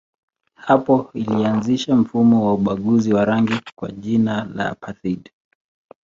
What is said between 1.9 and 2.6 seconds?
mfumo wa